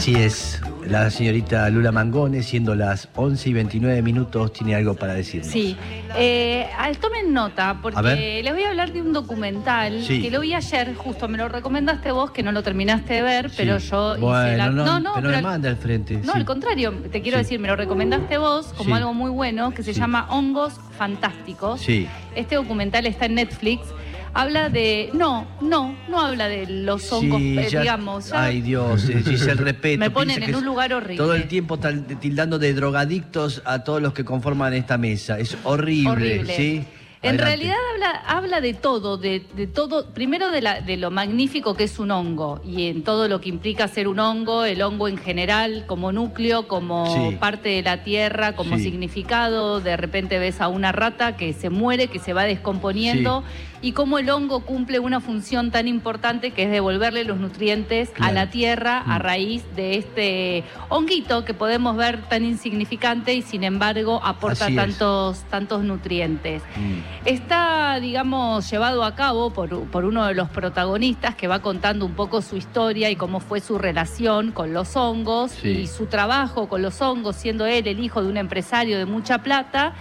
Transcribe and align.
Así 0.00 0.14
es, 0.14 0.62
la 0.86 1.10
señorita 1.10 1.68
Lula 1.68 1.92
Mangone, 1.92 2.42
siendo 2.42 2.74
las 2.74 3.10
11 3.16 3.50
y 3.50 3.52
29 3.52 4.00
minutos, 4.00 4.50
tiene 4.54 4.74
algo 4.74 4.94
para 4.94 5.12
decirnos. 5.12 5.52
Sí, 5.52 5.76
eh, 6.16 6.66
al- 6.78 6.96
tomen 6.96 7.34
nota, 7.34 7.80
porque 7.82 8.40
les 8.42 8.50
voy 8.54 8.62
a 8.62 8.70
hablar 8.70 8.94
de 8.94 9.02
un 9.02 9.12
documental 9.12 10.02
Sí. 10.02 10.22
que 10.22 10.30
lo 10.30 10.40
vi 10.40 10.54
ayer, 10.54 10.94
justo 10.94 11.28
me 11.28 11.36
lo 11.36 11.50
recomendaste 11.50 12.12
vos, 12.12 12.30
que 12.30 12.42
no 12.42 12.50
lo 12.50 12.62
terminaste 12.62 13.12
de 13.12 13.20
ver, 13.22 13.50
pero 13.54 13.78
Sí. 13.78 13.88
yo 13.90 14.12
hice 14.14 14.22
Bueno, 14.24 14.72
la... 14.84 15.00
no, 15.00 15.12
pero 15.16 15.28
me 15.28 15.36
al- 15.36 15.42
manda 15.42 15.68
al 15.68 15.76
frente. 15.76 16.14
No, 16.16 16.32
sí. 16.32 16.38
al 16.38 16.44
contrario, 16.46 16.94
te 17.12 17.20
quiero 17.20 17.36
decir, 17.36 17.60
me 17.60 17.68
lo 17.68 17.76
recomendaste 17.76 18.38
vos 18.38 18.72
como 18.78 18.94
algo 18.94 19.12
muy 19.12 19.30
bueno, 19.30 19.72
que 19.72 19.82
se 19.82 19.92
llama 19.92 20.28
Hongos 20.30 20.80
Fantásticos. 20.96 21.82
Sí, 21.82 22.08
Este 22.34 22.54
documental 22.54 23.04
está 23.04 23.26
en 23.26 23.34
Netflix. 23.34 23.82
Habla 24.32 24.68
de. 24.68 25.10
No, 25.12 25.46
no, 25.60 25.96
no 26.08 26.20
habla 26.20 26.48
de 26.48 26.66
los 26.66 27.12
hongos, 27.12 27.38
sí, 27.40 27.58
eh, 27.58 27.68
ya- 27.68 27.80
digamos. 27.80 28.32
Ay 28.32 28.60
Dios, 28.60 29.08
eh, 29.08 29.22
Giselle 29.24 29.54
Repeto. 29.64 29.98
me 29.98 30.10
ponen 30.10 30.42
en 30.42 30.54
un 30.54 30.64
lugar 30.64 30.92
horrible. 30.92 31.16
Todo 31.16 31.34
el 31.34 31.48
tiempo 31.48 31.78
tildando 32.20 32.58
de 32.58 32.72
drogadictos 32.74 33.60
a 33.64 33.82
todos 33.82 34.00
los 34.00 34.12
que 34.12 34.24
conforman 34.24 34.72
esta 34.74 34.98
mesa. 34.98 35.38
Es 35.38 35.56
horrible, 35.64 36.10
Horrible. 36.10 36.56
¿sí? 36.56 36.84
En 37.22 37.34
Adelante. 37.38 37.44
realidad 37.44 37.76
habla, 37.92 38.10
habla 38.26 38.60
de 38.62 38.72
todo, 38.72 39.18
de, 39.18 39.44
de 39.54 39.66
todo, 39.66 40.06
primero 40.14 40.50
de, 40.50 40.62
la- 40.62 40.80
de 40.80 40.96
lo 40.96 41.10
magnífico 41.10 41.74
que 41.74 41.84
es 41.84 41.98
un 41.98 42.10
hongo 42.12 42.62
y 42.64 42.86
en 42.88 43.04
todo 43.04 43.28
lo 43.28 43.42
que 43.42 43.50
implica 43.50 43.88
ser 43.88 44.08
un 44.08 44.18
hongo, 44.18 44.64
el 44.64 44.80
hongo 44.80 45.06
en 45.06 45.18
general, 45.18 45.84
como 45.86 46.12
núcleo, 46.12 46.66
como 46.66 47.14
Sí. 47.30 47.36
parte 47.36 47.68
de 47.68 47.82
la 47.82 48.04
tierra, 48.04 48.56
como 48.56 48.78
Sí. 48.78 48.84
significado. 48.84 49.80
De 49.80 49.98
repente 49.98 50.38
ves 50.38 50.62
a 50.62 50.68
una 50.68 50.92
rata 50.92 51.36
que 51.36 51.52
se 51.52 51.68
muere, 51.68 52.08
que 52.08 52.20
se 52.20 52.32
va 52.32 52.44
descomponiendo 52.44 53.44
y 53.82 53.92
cómo 53.92 54.18
el 54.18 54.28
hongo 54.30 54.60
cumple 54.60 54.98
una 54.98 55.20
función 55.20 55.70
tan 55.70 55.88
importante 55.88 56.52
que 56.52 56.64
es 56.64 56.70
devolverle 56.70 57.24
los 57.24 57.38
nutrientes 57.38 58.10
a 58.18 58.32
la 58.32 58.48
tierra 58.48 58.98
a 59.06 59.18
Mm. 59.18 59.22
raíz 59.22 59.62
de 59.76 59.98
este 59.98 60.64
honguito 60.88 61.44
que 61.44 61.52
podemos 61.52 61.96
ver 61.98 62.22
tan 62.30 62.46
insignificante 62.46 63.34
y 63.34 63.42
sin 63.42 63.62
embargo 63.62 64.20
aporta 64.24 64.68
tantos, 64.74 65.40
tantos 65.50 65.82
nutrientes. 65.84 66.62
Mm. 66.76 67.09
Está, 67.24 68.00
digamos, 68.00 68.70
llevado 68.70 69.04
a 69.04 69.14
cabo 69.14 69.50
por, 69.50 69.84
por 69.90 70.04
uno 70.06 70.24
de 70.26 70.34
los 70.34 70.48
protagonistas 70.48 71.34
que 71.34 71.48
va 71.48 71.60
contando 71.60 72.06
un 72.06 72.14
poco 72.14 72.40
su 72.40 72.56
historia 72.56 73.10
y 73.10 73.16
cómo 73.16 73.40
fue 73.40 73.60
su 73.60 73.76
relación 73.76 74.52
con 74.52 74.72
los 74.72 74.96
hongos 74.96 75.52
Sí. 75.52 75.68
y 75.68 75.86
su 75.86 76.06
trabajo 76.06 76.68
con 76.68 76.80
los 76.80 77.00
hongos, 77.02 77.36
siendo 77.36 77.66
él 77.66 77.86
el 77.86 78.00
hijo 78.00 78.22
de 78.22 78.28
un 78.28 78.38
empresario 78.38 78.96
de 78.96 79.04
mucha 79.04 79.38
plata. 79.42 79.92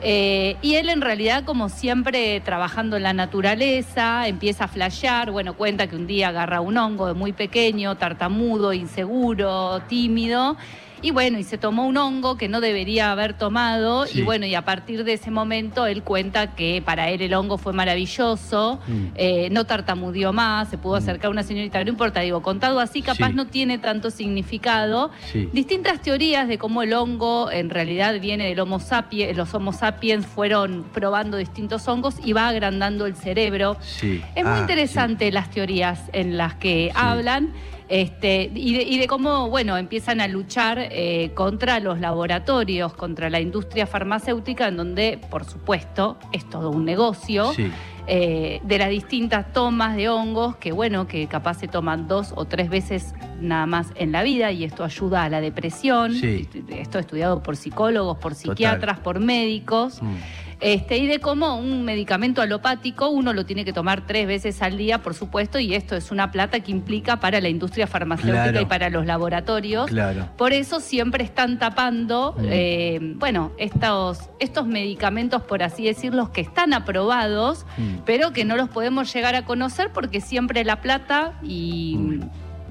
Eh, 0.00 0.56
y 0.62 0.74
él 0.76 0.90
en 0.90 1.00
realidad, 1.00 1.44
como 1.44 1.68
siempre, 1.70 2.38
trabajando 2.40 2.96
en 2.96 3.02
la 3.02 3.12
naturaleza, 3.14 4.28
empieza 4.28 4.64
a 4.64 4.68
flashear, 4.68 5.30
bueno, 5.32 5.54
cuenta 5.54 5.86
que 5.88 5.96
un 5.96 6.06
día 6.06 6.28
agarra 6.28 6.60
un 6.60 6.76
hongo 6.76 7.06
de 7.08 7.14
muy 7.14 7.32
pequeño, 7.32 7.96
tartamudo, 7.96 8.72
inseguro, 8.74 9.80
tímido, 9.88 10.56
y 11.02 11.10
bueno, 11.10 11.38
y 11.38 11.44
se 11.44 11.58
tomó 11.58 11.86
un 11.86 11.96
hongo 11.96 12.36
que 12.36 12.48
no 12.48 12.60
debería 12.60 13.12
haber 13.12 13.34
tomado, 13.34 14.06
Sí. 14.06 14.20
y 14.20 14.22
bueno, 14.22 14.46
y 14.46 14.54
a 14.54 14.62
partir 14.64 15.04
de 15.04 15.12
ese 15.14 15.30
momento 15.30 15.86
él 15.86 16.02
cuenta 16.02 16.54
que 16.54 16.82
para 16.84 17.10
él 17.10 17.22
el 17.22 17.34
hongo 17.34 17.58
fue 17.58 17.72
maravilloso, 17.72 18.80
Mm. 18.86 19.04
eh, 19.14 19.48
no 19.50 19.64
tartamudeó 19.64 20.32
más, 20.32 20.68
se 20.68 20.78
pudo 20.78 20.96
acercar 20.96 21.26
a 21.28 21.30
una 21.30 21.42
señorita, 21.42 21.82
no 21.84 21.90
importa, 21.90 22.20
digo, 22.20 22.42
contado 22.42 22.80
así 22.80 23.02
capaz 23.02 23.28
Sí. 23.28 23.34
no 23.34 23.46
tiene 23.46 23.78
tanto 23.78 24.10
significado, 24.10 25.10
Sí. 25.32 25.48
distintas 25.52 26.00
teorías 26.02 26.48
de 26.48 26.58
cómo 26.58 26.82
el 26.82 26.92
hongo 26.94 27.50
en 27.50 27.70
realidad 27.70 28.18
viene 28.20 28.48
del 28.48 28.60
Homo 28.60 28.78
sapiens, 28.80 29.36
los 29.36 29.52
Homo 29.54 29.72
sapiens 29.72 30.26
fueron 30.26 30.84
probando 30.92 31.36
distintos 31.36 31.86
hongos 31.88 32.16
y 32.24 32.32
va 32.32 32.48
agrandando 32.48 33.06
el 33.06 33.14
cerebro. 33.14 33.76
Sí. 33.80 34.22
Es 34.34 34.44
muy 34.44 34.52
Ah, 34.54 34.60
interesante 34.60 35.30
las 35.32 35.50
teorías 35.50 36.00
en 36.12 36.36
las 36.36 36.54
que 36.54 36.90
Sí. 36.92 36.98
hablan. 36.98 37.52
Este, 37.88 38.50
y, 38.54 38.74
de, 38.74 38.82
y 38.82 38.98
de 38.98 39.06
cómo, 39.06 39.48
bueno, 39.48 39.76
empiezan 39.78 40.20
a 40.20 40.28
luchar 40.28 40.78
eh, 40.78 41.30
contra 41.34 41.80
los 41.80 41.98
laboratorios, 42.00 42.92
contra 42.92 43.30
la 43.30 43.40
industria 43.40 43.86
farmacéutica, 43.86 44.68
en 44.68 44.76
donde, 44.76 45.18
por 45.30 45.44
supuesto, 45.44 46.18
es 46.32 46.48
todo 46.50 46.70
un 46.70 46.84
negocio 46.84 47.52
Sí. 47.54 47.70
eh, 48.06 48.60
de 48.62 48.78
las 48.78 48.90
distintas 48.90 49.52
tomas 49.54 49.96
de 49.96 50.10
hongos 50.10 50.56
que, 50.56 50.72
bueno, 50.72 51.06
que 51.06 51.26
capaz 51.28 51.54
se 51.60 51.68
toman 51.68 52.08
dos 52.08 52.32
o 52.36 52.44
tres 52.44 52.68
veces 52.68 53.14
nada 53.40 53.64
más 53.66 53.88
en 53.94 54.12
la 54.12 54.22
vida 54.22 54.52
y 54.52 54.64
esto 54.64 54.84
ayuda 54.84 55.24
a 55.24 55.30
la 55.30 55.40
depresión. 55.40 56.12
Sí. 56.12 56.46
Esto 56.68 56.98
estudiado 56.98 57.42
por 57.42 57.56
psicólogos, 57.56 58.18
por 58.18 58.34
psiquiatras, 58.34 58.98
por 59.00 59.18
médicos. 59.20 60.02
Mm. 60.02 60.14
Este, 60.60 60.98
y 60.98 61.06
de 61.06 61.20
cómo 61.20 61.56
un 61.56 61.84
medicamento 61.84 62.42
alopático 62.42 63.08
uno 63.10 63.32
lo 63.32 63.46
tiene 63.46 63.64
que 63.64 63.72
tomar 63.72 64.06
tres 64.06 64.26
veces 64.26 64.60
al 64.60 64.76
día, 64.76 64.98
por 65.02 65.14
supuesto, 65.14 65.58
y 65.60 65.74
esto 65.74 65.94
es 65.94 66.10
una 66.10 66.30
plata 66.32 66.60
que 66.60 66.72
implica 66.72 67.20
para 67.20 67.40
la 67.40 67.48
industria 67.48 67.86
farmacéutica 67.86 68.42
Claro. 68.44 68.60
y 68.62 68.64
para 68.64 68.90
los 68.90 69.06
laboratorios. 69.06 69.86
Claro. 69.88 70.28
Por 70.36 70.52
eso 70.52 70.80
siempre 70.80 71.22
están 71.22 71.58
tapando, 71.58 72.34
Mm. 72.38 72.44
eh, 72.50 72.98
bueno, 73.16 73.52
estos, 73.58 74.18
estos 74.40 74.66
medicamentos, 74.66 75.42
por 75.42 75.62
así 75.62 75.84
decirlos, 75.84 76.30
que 76.30 76.40
están 76.40 76.72
aprobados, 76.72 77.64
Mm. 77.76 77.98
pero 78.04 78.32
que 78.32 78.44
no 78.44 78.56
los 78.56 78.68
podemos 78.68 79.12
llegar 79.14 79.34
a 79.36 79.44
conocer 79.44 79.90
porque 79.94 80.20
siempre 80.20 80.64
la 80.64 80.80
plata 80.80 81.34
y... 81.42 81.96
Mm. 81.98 82.20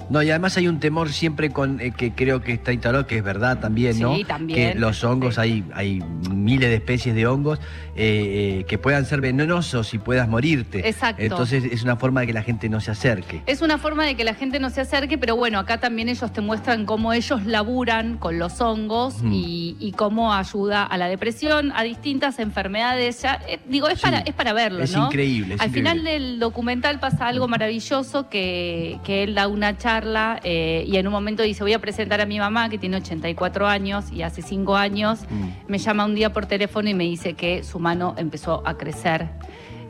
No, 0.10 0.24
y 0.24 0.30
además 0.30 0.56
hay 0.56 0.70
un 0.70 0.80
temor 0.80 1.10
siempre 1.10 1.50
con 1.50 1.82
eh, 1.82 1.92
que 1.92 2.14
creo 2.14 2.40
que 2.42 2.54
está 2.54 2.72
instalado, 2.72 3.06
que 3.08 3.18
es 3.18 3.24
verdad 3.26 3.60
también, 3.60 3.94
Sí, 3.94 4.02
¿no? 4.02 4.18
también. 4.26 4.72
Que 4.74 4.80
los 4.80 5.04
hongos, 5.04 5.36
Sí. 5.36 5.42
hay, 5.42 5.64
hay 5.74 6.00
miles 6.44 6.70
de 6.70 6.76
especies 6.76 7.16
de 7.16 7.28
hongos 7.28 7.60
eh, 7.96 8.60
eh, 8.60 8.66
que 8.68 8.78
puedan 8.78 9.06
ser 9.06 9.22
venenosos 9.22 9.94
y 9.94 9.98
puedas 9.98 10.28
morirte. 10.28 10.88
Exacto. 10.88 11.22
Entonces 11.22 11.64
es 11.66 11.84
una 11.84 11.96
forma 11.96 12.22
de 12.22 12.28
que 12.28 12.34
la 12.34 12.44
gente 12.44 12.70
no 12.70 12.80
se 12.82 12.92
acerque. 12.92 13.42
Es 13.46 13.62
una 13.62 13.78
forma 13.78 14.06
de 14.06 14.16
que 14.16 14.24
la 14.24 14.34
gente 14.34 14.60
no 14.60 14.70
se 14.70 14.82
acerque, 14.82 15.18
pero 15.18 15.36
bueno, 15.36 15.60
acá 15.60 15.80
también 15.80 16.10
ellos 16.10 16.32
te 16.32 16.42
muestran 16.42 16.86
cómo 16.86 17.14
ellos 17.14 17.46
laburan 17.46 18.18
con 18.18 18.40
los 18.40 18.62
hongos 18.62 19.22
Mm. 19.22 19.32
y, 19.34 19.76
y 19.80 19.92
cómo 19.94 20.34
ayuda 20.34 20.84
a 20.84 20.98
la 20.98 21.08
depresión, 21.08 21.72
a 21.76 21.84
distintas 21.84 22.40
enfermedades. 22.40 23.22
Ya, 23.22 23.42
eh, 23.48 23.60
digo, 23.68 23.88
es, 23.88 24.00
Sí. 24.00 24.04
para, 24.04 24.20
es 24.20 24.34
para 24.34 24.54
verlo, 24.54 24.84
Es 24.84 24.96
¿no? 24.96 25.06
increíble, 25.08 25.56
es 25.56 25.62
Al 25.62 25.68
increíble. 25.70 25.92
final 25.92 26.04
del 26.04 26.40
documental 26.40 27.00
pasa 27.00 27.28
algo 27.28 27.48
maravilloso 27.48 28.30
que, 28.30 29.00
que 29.04 29.24
él 29.24 29.34
da 29.36 29.48
una 29.48 29.78
charla 29.78 30.40
y 30.44 30.96
en 30.98 31.08
un 31.08 31.14
momento 31.14 31.44
dice, 31.44 31.64
voy 31.64 31.74
a 31.74 31.80
presentar 31.80 32.22
a 32.22 32.26
mi 32.26 32.40
mamá 32.40 32.70
que 32.70 32.78
tiene 32.78 32.98
84 32.98 33.68
años 33.68 34.06
y 34.12 34.22
hace 34.22 34.42
5 34.42 34.76
años 34.76 35.20
Mm. 35.30 35.50
me 35.72 35.78
llama 35.78 36.06
un 36.06 36.16
día 36.16 36.27
por 36.32 36.46
teléfono 36.46 36.90
y 36.90 36.94
me 36.94 37.04
dice 37.04 37.34
que 37.34 37.64
su 37.64 37.80
mano 37.80 38.16
empezó 38.18 38.62
a 38.66 38.78
crecer, 38.78 39.28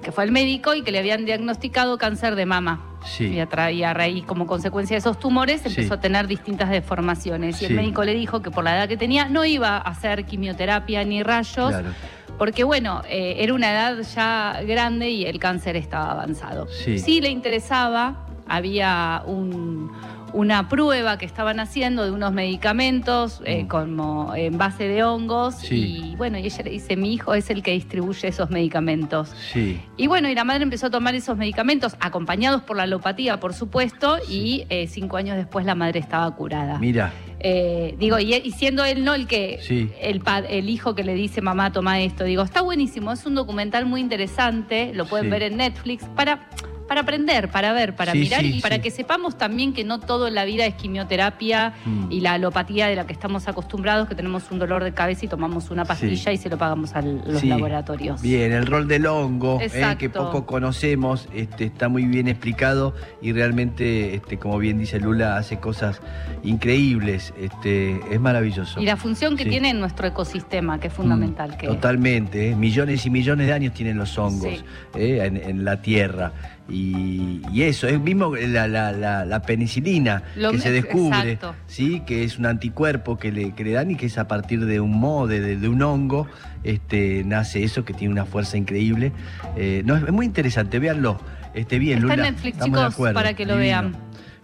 que 0.02 0.12
fue 0.12 0.24
al 0.24 0.31
médico 0.31 0.74
y 0.75 0.84
que 0.84 0.92
le 0.92 1.00
habían 1.00 1.25
diagnosticado 1.25 1.98
cáncer 1.98 2.36
de 2.36 2.46
mama. 2.46 2.84
Sí. 3.06 3.25
Y, 3.28 3.40
a 3.40 3.72
y 3.72 3.84
a 3.84 3.94
raíz, 3.94 4.25
como 4.25 4.48
consecuencia 4.48 4.96
de 4.96 5.00
esos 5.00 5.20
tumores, 5.20 5.62
Sí. 5.62 5.70
empezó 5.70 5.94
a 5.96 6.00
tener 6.00 6.28
distintas 6.28 6.70
deformaciones. 6.70 7.62
Y 7.62 7.66
el 7.66 7.74
médico 7.75 8.03
le 8.03 8.14
dijo 8.14 8.42
que 8.42 8.52
por 8.52 8.64
la 8.64 8.75
edad 8.75 8.88
que 8.88 8.98
tenía 8.98 9.30
no 9.30 9.46
iba 9.46 9.78
a 9.78 9.81
hacer 9.81 10.25
quimioterapia 10.25 11.03
ni 11.03 11.24
rayos, 11.24 11.70
Claro. 11.70 11.90
Porque 12.38 12.64
bueno, 12.64 13.02
eh, 13.09 13.36
era 13.40 13.53
una 13.53 13.72
edad 13.72 13.98
ya 14.16 14.62
grande 14.66 15.09
y 15.09 15.25
el 15.25 15.40
cáncer 15.40 15.75
estaba 15.75 16.12
avanzado. 16.12 16.68
Sí. 16.70 17.22
le 17.22 17.30
interesaba, 17.30 18.25
había 18.48 19.24
un- 19.25 19.92
una 20.34 20.68
prueba 20.68 21.18
que 21.18 21.25
estaban 21.25 21.59
haciendo 21.59 22.03
de 22.03 22.12
unos 22.12 22.34
medicamentos 22.34 23.42
eh, 23.46 23.64
Mm. 23.64 23.68
como 23.68 24.36
en 24.36 24.58
base 24.58 24.88
de 24.88 25.03
hongos 25.03 25.56
Sí. 25.56 26.12
y 26.12 26.16
bueno, 26.18 26.38
y 26.38 26.46
ella 26.46 26.64
le 26.66 26.72
dice, 26.72 26.96
mi 26.98 27.14
hijo 27.14 27.34
es 27.34 27.50
el 27.50 27.64
que 27.64 27.72
distribuye 27.72 28.28
esos 28.28 28.50
medicamentos. 28.50 29.34
Sí. 29.54 29.80
Y 29.96 30.08
bueno, 30.08 30.30
y 30.30 30.36
la 30.36 30.44
madre 30.44 30.64
empezó 30.64 30.88
a 30.88 30.90
tomar 30.90 31.16
esos 31.16 31.38
medicamentos, 31.38 31.96
acompañados 32.02 32.62
por 32.62 32.75
la 32.78 32.84
alopatía, 32.84 33.40
por 33.40 33.54
supuesto, 33.54 34.18
y 34.30 34.66
eh, 34.69 34.88
cinco 34.88 35.16
años 35.18 35.38
después 35.38 35.66
la 35.66 35.75
madre 35.75 36.00
estaba 36.00 36.30
curada. 36.36 36.78
Mira. 36.78 37.12
Eh, 37.50 37.96
digo, 37.97 38.19
y, 38.19 38.34
y 38.35 38.52
siendo 38.52 38.84
él 38.84 39.06
no 39.06 39.13
el 39.13 39.25
que, 39.25 39.60
Sí. 39.62 39.89
el, 40.01 40.22
el 40.50 40.69
hijo 40.69 40.95
que 40.95 41.06
le 41.06 41.13
dice, 41.13 41.39
mamá, 41.42 41.72
toma 41.72 42.01
esto, 42.01 42.25
digo, 42.25 42.44
está 42.44 42.62
buenísimo, 42.62 43.13
es 43.13 43.25
un 43.25 43.36
documental 43.36 43.86
muy 43.86 44.01
interesante, 44.01 44.92
lo 44.94 45.06
pueden 45.06 45.27
Sí. 45.27 45.31
ver 45.31 45.44
en 45.44 45.56
Netflix, 45.56 46.04
para, 46.13 46.50
para 46.88 47.01
aprender, 47.01 47.50
para 47.50 47.74
ver, 47.74 47.95
para 47.95 48.13
Sí, 48.13 48.19
mirar 48.19 48.42
sí, 48.42 48.57
y 48.57 48.62
para 48.62 48.78
sí. 48.78 48.81
que 48.81 48.92
sepamos 48.92 49.38
también 49.38 49.74
que 49.74 49.84
no 49.84 50.00
todo 50.00 50.28
en 50.28 50.36
la 50.36 50.45
vida 50.45 50.66
es 50.66 50.75
quimioterapia 50.75 51.74
Mm. 51.86 52.12
y 52.12 52.22
la 52.22 52.34
alopatía 52.34 52.88
de 52.88 52.95
la 52.95 53.06
que 53.06 53.13
estamos 53.13 53.48
acostumbrados, 53.48 54.07
que 54.07 54.16
tenemos 54.16 54.50
un 54.51 54.60
dolor 54.60 54.84
de 54.84 54.94
cabeza 54.94 55.25
y 55.25 55.28
tomamos 55.28 55.69
una 55.69 55.86
pastilla 55.86 56.31
y 56.31 56.38
se 56.38 56.50
lo 56.50 56.57
pagamos 56.57 56.95
a 56.95 57.01
los 57.01 57.44
laboratorios. 57.44 58.22
Bien, 58.22 58.51
el 58.51 58.66
rol 58.66 58.88
del 58.88 59.06
hongo, 59.06 59.60
eh, 59.62 59.95
que 60.00 60.10
poco 60.10 60.45
conocemos, 60.45 61.28
este, 61.34 61.66
está 61.66 61.89
muy 61.89 62.06
bien 62.06 62.28
explicado 62.28 62.94
y 63.22 63.34
realmente, 63.34 64.16
este, 64.16 64.38
como 64.38 64.57
bien 64.57 64.78
dice 64.78 65.00
Lula, 65.00 65.38
hace 65.38 65.60
cosas 65.60 66.01
increíbles. 66.44 67.34
Este, 67.39 68.00
es 68.12 68.19
maravilloso. 68.19 68.80
Y 68.81 68.86
la 68.86 68.98
función 68.98 69.36
que 69.36 69.45
tiene 69.45 69.69
en 69.72 69.80
nuestro 69.80 70.07
ecosistema, 70.07 70.80
que 70.80 70.88
es 70.88 70.94
fundamental. 70.94 71.51
Mm, 71.51 71.57
que 71.57 71.68
Totalmente, 71.68 72.50
eh, 72.51 72.56
millones 72.56 73.06
y 73.06 73.10
millones 73.10 73.48
de 73.48 73.54
años 73.54 73.74
tienen 73.74 73.98
los 73.98 74.18
hongos 74.18 74.63
eh, 74.95 75.22
en, 75.25 75.38
en 75.38 75.66
la 75.66 75.81
Tierra. 75.81 76.31
Y, 76.69 77.42
y 77.52 77.64
eso, 77.64 77.88
es 77.88 78.00
mismo 78.00 78.36
la, 78.36 78.68
la- 78.68 78.92
la- 78.92 79.24
la 79.25 79.42
penicilina 79.42 80.24
Lo 80.36 80.52
que 80.52 80.60
se 80.60 80.72
descubre, 80.72 81.31
exacto. 81.34 81.56
¿sí? 81.68 82.02
que 82.06 82.24
es 82.24 82.38
un 82.38 82.46
anticuerpo 82.46 83.18
que 83.18 83.31
le, 83.31 83.54
que 83.54 83.64
le 83.64 83.72
dan 83.72 83.92
y 83.92 83.96
que 83.96 84.08
es 84.08 84.18
a 84.18 84.28
partir 84.28 84.66
de 84.66 84.80
un 84.81 85.00
moho, 85.00 85.28
de, 85.28 85.56
de- 85.58 85.68
un 85.69 85.81
hongo, 85.81 86.28
este, 86.64 87.24
nace 87.25 87.64
eso 87.64 87.86
que 87.86 87.94
tiene 87.94 88.12
una 88.14 88.25
fuerza 88.25 88.58
increíble. 88.58 89.12
Eh, 89.56 89.81
no, 89.86 89.96
es, 89.96 90.12
muy 90.12 90.25
interesante, 90.25 90.80
véanlo. 90.80 91.19
Este, 91.54 91.80
bien, 91.80 92.00
Está 92.00 92.14
en 92.16 92.19
Netflix, 92.22 92.60
chicos, 92.60 92.96
para 93.13 93.34
que 93.34 93.46
lo 93.46 93.58
divino. 93.58 93.81
vean. 93.81 93.96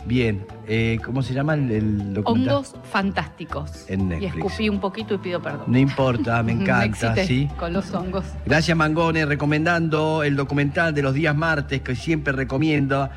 Bien, 0.05 0.45
eh, 0.67 0.99
¿cómo 1.03 1.21
se 1.21 1.33
llama 1.33 1.53
el, 1.53 1.71
el 1.71 2.13
documental? 2.13 2.55
Hongos 2.55 2.75
fantásticos. 2.91 3.85
En 3.89 4.01
Y 4.01 4.03
Netflix. 4.05 4.35
escupí 4.35 4.69
un 4.69 4.79
poquito 4.79 5.13
y 5.13 5.17
pido 5.17 5.41
perdón. 5.41 5.63
No 5.67 5.77
importa, 5.77 6.43
me 6.43 6.51
encanta, 6.61 7.15
¿sí? 7.15 7.47
Con 7.57 7.73
los 7.73 7.93
hongos. 7.93 8.25
Gracias 8.45 8.75
Mangone, 8.75 9.25
recomendando 9.25 10.23
el 10.23 10.35
documental 10.35 10.93
de 10.93 11.01
los 11.03 11.13
días 11.13 11.35
martes 11.35 11.81
que 11.81 11.95
siempre 11.95 12.33
recomiendo 12.33 13.09